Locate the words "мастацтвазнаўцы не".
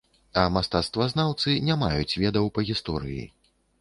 0.55-1.75